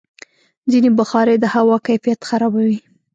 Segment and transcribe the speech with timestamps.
[0.71, 2.77] ځینې بخارۍ د هوا کیفیت خرابوي.